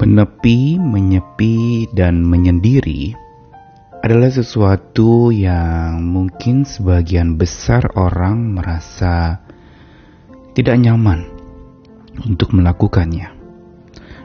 [0.00, 3.12] Menepi, menyepi, dan menyendiri
[4.00, 9.44] adalah sesuatu yang mungkin sebagian besar orang merasa
[10.56, 11.28] tidak nyaman
[12.24, 13.28] untuk melakukannya.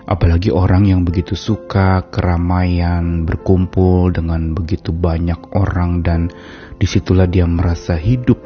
[0.07, 6.31] Apalagi orang yang begitu suka keramaian, berkumpul dengan begitu banyak orang dan
[6.79, 8.39] di situlah dia merasa hidup.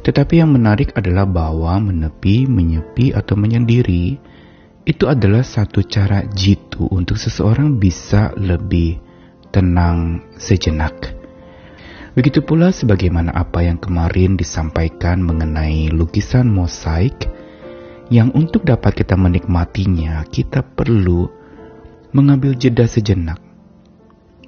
[0.00, 4.16] Tetapi yang menarik adalah bahwa menepi, menyepi, atau menyendiri
[4.86, 9.02] itu adalah satu cara jitu untuk seseorang bisa lebih
[9.50, 11.10] tenang sejenak.
[12.14, 17.28] Begitu pula sebagaimana apa yang kemarin disampaikan mengenai lukisan mosaik
[18.14, 21.26] yang untuk dapat kita menikmatinya kita perlu
[22.14, 23.42] mengambil jeda sejenak.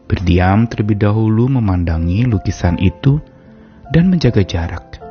[0.07, 3.21] Berdiam terlebih dahulu memandangi lukisan itu
[3.91, 5.03] dan menjaga jarak.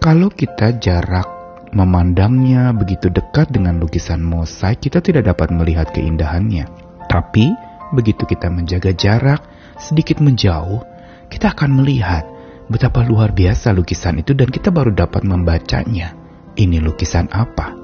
[0.00, 1.39] Kalau kita jarak
[1.70, 6.66] memandangnya begitu dekat dengan lukisan mosaik, kita tidak dapat melihat keindahannya.
[7.06, 7.46] Tapi,
[7.94, 9.42] begitu kita menjaga jarak,
[9.78, 10.82] sedikit menjauh,
[11.30, 12.26] kita akan melihat
[12.70, 16.14] betapa luar biasa lukisan itu dan kita baru dapat membacanya.
[16.54, 17.74] Ini lukisan apa?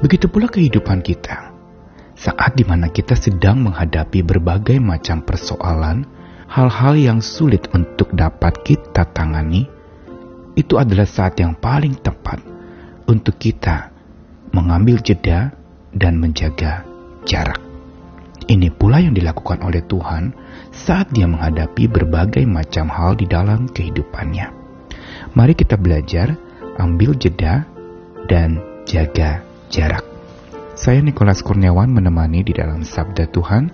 [0.00, 1.52] Begitu pula kehidupan kita.
[2.14, 6.06] Saat di mana kita sedang menghadapi berbagai macam persoalan,
[6.46, 9.66] hal-hal yang sulit untuk dapat kita tangani,
[10.54, 12.38] itu adalah saat yang paling tepat
[13.10, 13.90] untuk kita
[14.54, 15.50] mengambil jeda
[15.90, 16.86] dan menjaga
[17.26, 17.58] jarak.
[18.44, 20.36] Ini pula yang dilakukan oleh Tuhan
[20.68, 24.52] saat Dia menghadapi berbagai macam hal di dalam kehidupannya.
[25.32, 26.36] Mari kita belajar,
[26.76, 27.64] ambil jeda,
[28.28, 30.04] dan jaga jarak.
[30.74, 33.70] Saya Nikolas Kurniawan menemani di dalam Sabda Tuhan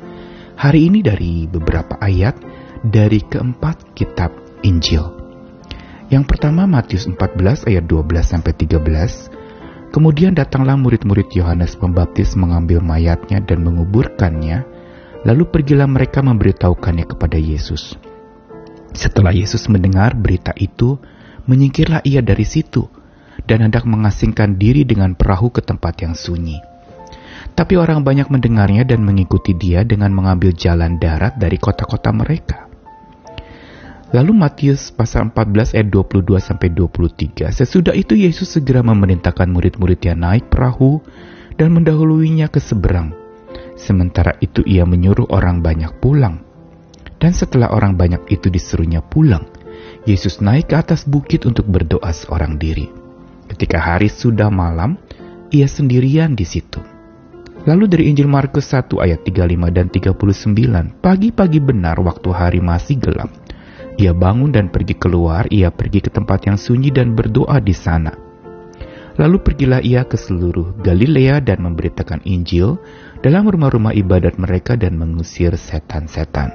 [0.55, 2.37] hari ini dari beberapa ayat
[2.85, 4.31] dari keempat kitab
[4.63, 5.20] Injil.
[6.11, 9.95] Yang pertama Matius 14 ayat 12 sampai 13.
[9.95, 14.67] Kemudian datanglah murid-murid Yohanes Pembaptis mengambil mayatnya dan menguburkannya,
[15.23, 17.95] lalu pergilah mereka memberitahukannya kepada Yesus.
[18.91, 20.99] Setelah Yesus mendengar berita itu,
[21.47, 22.91] menyingkirlah ia dari situ
[23.47, 26.59] dan hendak mengasingkan diri dengan perahu ke tempat yang sunyi.
[27.55, 32.70] Tapi orang banyak mendengarnya dan mengikuti dia dengan mengambil jalan darat dari kota-kota mereka.
[34.11, 37.47] Lalu Matius pasal 14 ayat 22 sampai 23.
[37.55, 40.99] Sesudah itu Yesus segera memerintahkan murid-muridnya naik perahu
[41.55, 43.15] dan mendahuluinya ke seberang.
[43.79, 46.43] Sementara itu ia menyuruh orang banyak pulang.
[47.23, 49.47] Dan setelah orang banyak itu disuruhnya pulang,
[50.03, 52.91] Yesus naik ke atas bukit untuk berdoa seorang diri.
[53.47, 54.99] Ketika hari sudah malam,
[55.55, 56.83] ia sendirian di situ.
[57.63, 63.29] Lalu dari Injil Markus 1 ayat 35 dan 39, pagi-pagi benar waktu hari masih gelap,
[64.01, 68.17] ia bangun dan pergi keluar, ia pergi ke tempat yang sunyi dan berdoa di sana.
[69.21, 72.81] Lalu pergilah ia ke seluruh Galilea dan memberitakan Injil
[73.21, 76.49] dalam rumah-rumah ibadat mereka dan mengusir setan-setan.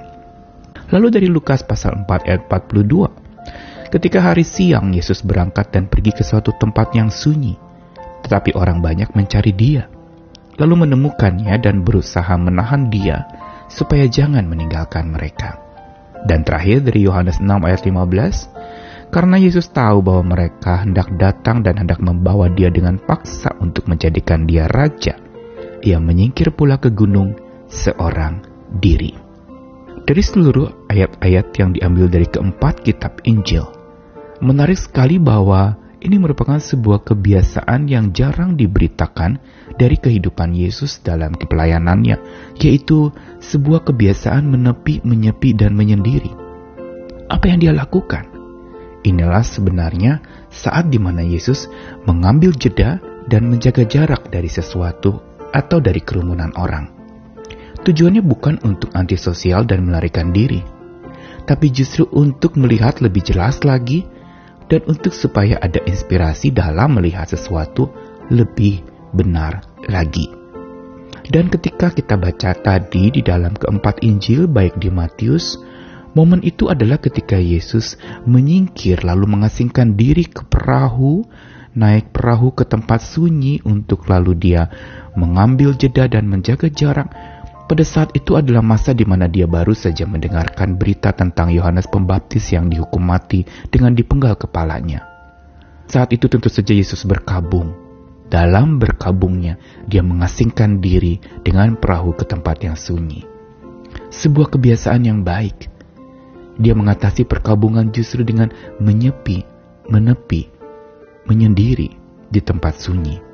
[0.89, 3.93] Lalu dari Lukas pasal 4 ayat 42.
[3.93, 7.53] Ketika hari siang Yesus berangkat dan pergi ke suatu tempat yang sunyi.
[8.25, 9.85] Tetapi orang banyak mencari dia.
[10.57, 13.29] Lalu menemukannya dan berusaha menahan dia
[13.69, 15.64] supaya jangan meninggalkan mereka.
[16.25, 21.77] Dan terakhir dari Yohanes 6 ayat 15, karena Yesus tahu bahwa mereka hendak datang dan
[21.77, 25.15] hendak membawa dia dengan paksa untuk menjadikan dia raja,
[25.85, 27.37] ia menyingkir pula ke gunung
[27.69, 28.41] seorang
[28.81, 29.13] diri.
[30.05, 33.65] Dari seluruh ayat-ayat yang diambil dari keempat kitab Injil,
[34.41, 39.41] menarik sekali bahwa ini merupakan sebuah kebiasaan yang jarang diberitakan
[39.73, 42.21] dari kehidupan Yesus dalam pelayanannya,
[42.61, 43.09] yaitu
[43.41, 46.29] sebuah kebiasaan menepi, menyepi, dan menyendiri.
[47.25, 48.29] Apa yang dia lakukan?
[49.01, 50.21] Inilah sebenarnya
[50.53, 51.65] saat di mana Yesus
[52.05, 55.17] mengambil jeda dan menjaga jarak dari sesuatu
[55.49, 56.93] atau dari kerumunan orang.
[57.81, 60.61] Tujuannya bukan untuk antisosial dan melarikan diri,
[61.49, 64.05] tapi justru untuk melihat lebih jelas lagi
[64.71, 67.89] dan untuk supaya ada inspirasi dalam melihat sesuatu
[68.33, 68.81] lebih
[69.13, 70.27] benar lagi.
[71.25, 75.57] Dan ketika kita baca tadi di dalam keempat Injil baik di Matius,
[76.13, 77.97] momen itu adalah ketika Yesus
[78.29, 81.25] menyingkir lalu mengasingkan diri ke perahu,
[81.73, 84.69] naik perahu ke tempat sunyi untuk lalu dia
[85.17, 87.09] mengambil jeda dan menjaga jarak
[87.65, 92.53] pada saat itu adalah masa di mana dia baru saja mendengarkan berita tentang Yohanes Pembaptis
[92.53, 93.41] yang dihukum mati
[93.73, 95.01] dengan dipenggal kepalanya.
[95.89, 97.73] Saat itu tentu saja Yesus berkabung.
[98.25, 103.25] Dalam berkabungnya, dia mengasingkan diri dengan perahu ke tempat yang sunyi.
[104.09, 105.69] Sebuah kebiasaan yang baik.
[106.57, 108.49] Dia mengatasi perkabungan justru dengan
[108.81, 109.45] menyepi,
[109.89, 110.49] menepi,
[111.29, 111.89] menyendiri
[112.29, 113.24] di tempat sunyi.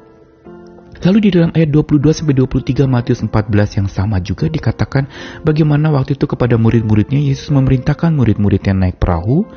[1.02, 5.10] Lalu di dalam ayat 22 sampai 23 Matius 14 yang sama juga dikatakan
[5.42, 9.50] bagaimana waktu itu kepada murid-muridnya Yesus memerintahkan murid-muridnya naik perahu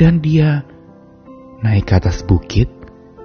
[0.00, 0.64] dan dia
[1.60, 2.72] naik ke atas bukit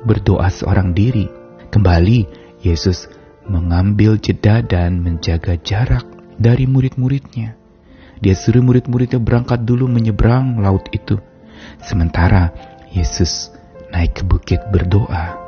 [0.04, 1.32] berdoa seorang diri.
[1.72, 2.28] Kembali
[2.60, 3.08] Yesus
[3.48, 6.04] mengambil jeda dan menjaga jarak
[6.36, 7.56] dari murid-muridnya.
[8.20, 11.16] Dia suruh murid-muridnya berangkat dulu menyeberang laut itu.
[11.80, 12.52] Sementara
[12.92, 13.52] Yesus
[13.92, 15.43] naik ke bukit berdoa.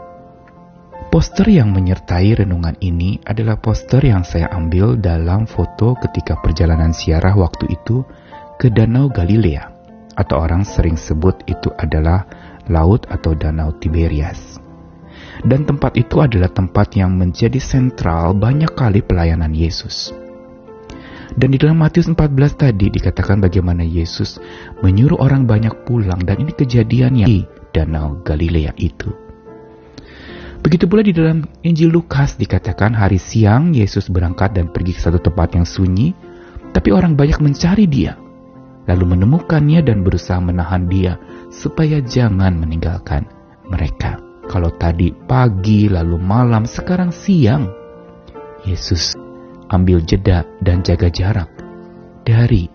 [1.15, 7.31] Poster yang menyertai renungan ini adalah poster yang saya ambil dalam foto ketika perjalanan siarah
[7.39, 8.03] waktu itu
[8.59, 9.63] ke Danau Galilea,
[10.11, 12.27] atau orang sering sebut itu adalah
[12.67, 14.59] Laut atau Danau Tiberias.
[15.39, 20.11] Dan tempat itu adalah tempat yang menjadi sentral banyak kali pelayanan Yesus.
[21.31, 24.35] Dan di dalam Matius 14 tadi dikatakan bagaimana Yesus
[24.83, 29.24] menyuruh orang banyak pulang dan ini kejadian yang di Danau Galilea itu.
[30.65, 35.21] Begitu pula di dalam Injil Lukas dikatakan hari siang Yesus berangkat dan pergi ke satu
[35.21, 36.17] tempat yang sunyi,
[36.73, 38.17] tapi orang banyak mencari dia,
[38.89, 41.21] lalu menemukannya dan berusaha menahan dia
[41.53, 43.29] supaya jangan meninggalkan
[43.69, 44.17] mereka.
[44.49, 47.69] Kalau tadi pagi lalu malam, sekarang siang.
[48.65, 49.13] Yesus
[49.69, 51.49] ambil jeda dan jaga jarak
[52.25, 52.65] dari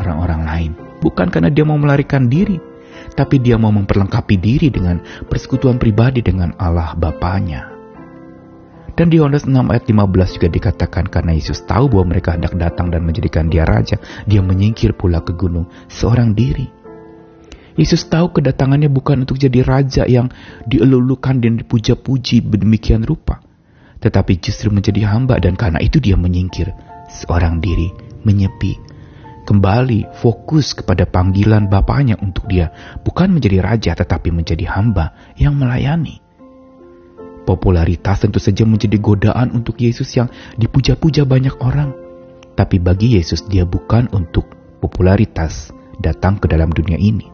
[0.00, 0.72] orang-orang lain.
[1.04, 2.56] Bukan karena dia mau melarikan diri,
[3.14, 7.74] tapi dia mau memperlengkapi diri dengan persekutuan pribadi dengan Allah Bapaknya.
[8.94, 12.94] Dan di Yohanes 6 ayat 15 juga dikatakan karena Yesus tahu bahwa mereka hendak datang
[12.94, 16.70] dan menjadikan dia raja, dia menyingkir pula ke gunung seorang diri.
[17.74, 20.30] Yesus tahu kedatangannya bukan untuk jadi raja yang
[20.70, 23.42] dielulukan dan dipuja-puji demikian rupa,
[23.98, 26.70] tetapi justru menjadi hamba dan karena itu dia menyingkir
[27.10, 27.90] seorang diri,
[28.22, 28.78] menyepi,
[29.44, 32.72] kembali fokus kepada panggilan Bapaknya untuk dia,
[33.04, 36.24] bukan menjadi raja tetapi menjadi hamba yang melayani.
[37.44, 41.92] Popularitas tentu saja menjadi godaan untuk Yesus yang dipuja-puja banyak orang.
[42.56, 44.48] Tapi bagi Yesus dia bukan untuk
[44.80, 45.68] popularitas
[46.00, 47.28] datang ke dalam dunia ini.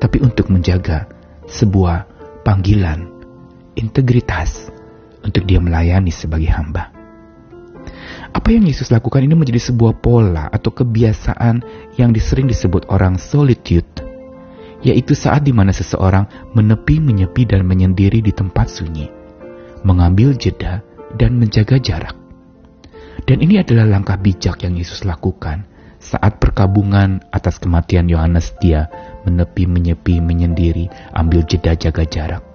[0.00, 1.12] Tapi untuk menjaga
[1.44, 2.08] sebuah
[2.40, 3.04] panggilan,
[3.76, 4.72] integritas
[5.20, 6.97] untuk dia melayani sebagai hamba.
[8.32, 11.64] Apa yang Yesus lakukan ini menjadi sebuah pola atau kebiasaan
[11.96, 13.88] yang disering disebut orang solitude,
[14.84, 19.08] yaitu saat di mana seseorang menepi, menyepi, dan menyendiri di tempat sunyi,
[19.84, 20.84] mengambil jeda,
[21.16, 22.16] dan menjaga jarak.
[23.28, 28.88] Dan ini adalah langkah bijak yang Yesus lakukan saat perkabungan atas kematian Yohanes dia
[29.26, 32.47] menepi, menyepi, menyendiri, ambil jeda, jaga jarak.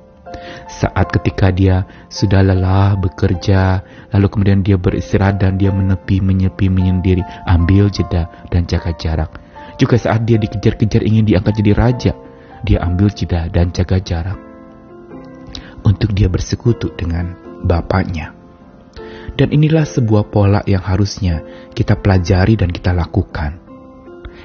[0.68, 7.24] Saat ketika dia sudah lelah bekerja, lalu kemudian dia beristirahat dan dia menepi, menyepi, menyendiri,
[7.48, 9.32] ambil jeda dan jaga jarak.
[9.78, 12.12] Juga saat dia dikejar-kejar ingin diangkat jadi raja,
[12.64, 14.40] dia ambil jeda dan jaga jarak.
[15.84, 18.36] Untuk dia bersekutu dengan Bapaknya.
[19.34, 21.42] Dan inilah sebuah pola yang harusnya
[21.72, 23.58] kita pelajari dan kita lakukan.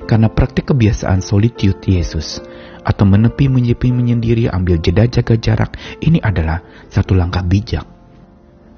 [0.07, 2.39] Karena praktik kebiasaan solitude Yesus
[2.83, 7.87] atau menepi, menyepi, menyendiri, ambil jeda, jaga jarak, ini adalah satu langkah bijak.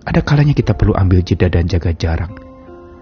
[0.05, 2.51] Ada kalanya kita perlu ambil jeda dan jaga jarak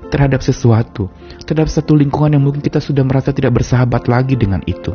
[0.08, 1.12] terhadap sesuatu,
[1.44, 4.92] terhadap satu lingkungan yang mungkin kita sudah merasa tidak bersahabat lagi dengan itu.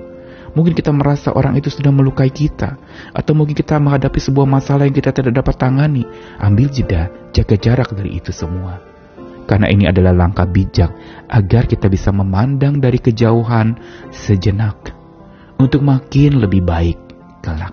[0.54, 2.78] Mungkin kita merasa orang itu sudah melukai kita,
[3.10, 6.06] atau mungkin kita menghadapi sebuah masalah yang kita tidak dapat tangani.
[6.38, 8.78] Ambil jeda, jaga jarak dari itu semua.
[9.50, 10.94] Karena ini adalah langkah bijak
[11.28, 13.76] agar kita bisa memandang dari kejauhan
[14.14, 15.03] sejenak
[15.64, 17.00] untuk makin lebih baik
[17.40, 17.72] kelak.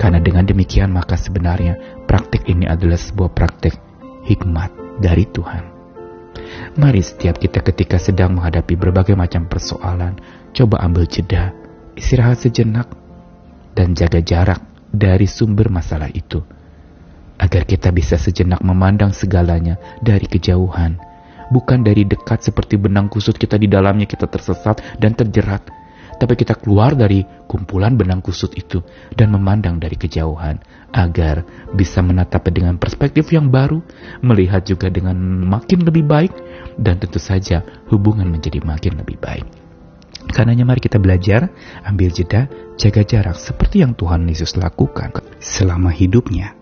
[0.00, 1.76] Karena dengan demikian maka sebenarnya
[2.08, 3.76] praktik ini adalah sebuah praktik
[4.24, 5.76] hikmat dari Tuhan.
[6.80, 10.16] Mari setiap kita ketika sedang menghadapi berbagai macam persoalan,
[10.56, 11.52] coba ambil jeda,
[11.92, 12.88] istirahat sejenak,
[13.76, 16.40] dan jaga jarak dari sumber masalah itu.
[17.36, 20.96] Agar kita bisa sejenak memandang segalanya dari kejauhan,
[21.52, 25.62] bukan dari dekat seperti benang kusut kita di dalamnya kita tersesat dan terjerat,
[26.18, 28.82] tapi kita keluar dari kumpulan benang kusut itu
[29.14, 30.58] dan memandang dari kejauhan
[30.90, 33.78] agar bisa menatap dengan perspektif yang baru,
[34.20, 35.14] melihat juga dengan
[35.46, 36.34] makin lebih baik,
[36.74, 39.46] dan tentu saja hubungan menjadi makin lebih baik.
[40.28, 41.48] Karenanya mari kita belajar,
[41.86, 46.52] ambil jeda, jaga jarak seperti yang Tuhan Yesus lakukan selama hidupnya.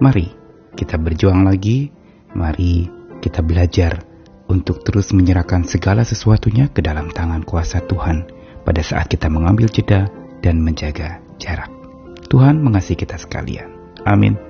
[0.00, 0.32] Mari
[0.74, 1.92] kita berjuang lagi,
[2.32, 2.88] mari
[3.20, 4.02] kita belajar
[4.48, 8.37] untuk terus menyerahkan segala sesuatunya ke dalam tangan kuasa Tuhan
[8.68, 10.12] pada saat kita mengambil jeda
[10.44, 11.72] dan menjaga jarak.
[12.28, 13.72] Tuhan mengasihi kita sekalian.
[14.04, 14.47] Amin.